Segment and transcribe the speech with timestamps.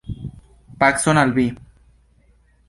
[0.83, 1.45] Pacon al vi!